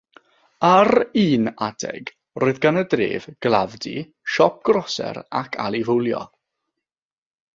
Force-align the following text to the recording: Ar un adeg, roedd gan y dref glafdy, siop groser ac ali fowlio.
Ar 0.67 0.89
un 1.23 1.49
adeg, 1.65 2.09
roedd 2.43 2.61
gan 2.63 2.79
y 2.83 2.83
dref 2.93 3.27
glafdy, 3.47 3.93
siop 4.37 4.57
groser 4.69 5.23
ac 5.43 5.59
ali 5.67 5.83
fowlio. 5.91 6.23